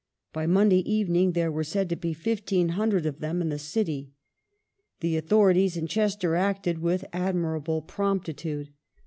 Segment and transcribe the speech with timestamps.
[0.33, 4.13] By Monday evening there were said to be 1,500 of them in the city.
[4.99, 8.69] The authorities in Chester acted with commendable promptitude.